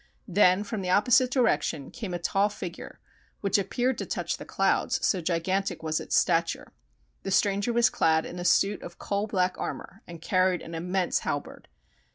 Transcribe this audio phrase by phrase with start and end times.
[0.27, 2.99] Then from the opposite direction came a tall figure
[3.41, 6.71] which appeared to touch the clouds, so gigantic was its stature.
[7.21, 11.19] The stranger was clad in a suit of coal black armor and carried an immense
[11.19, 11.67] halberd.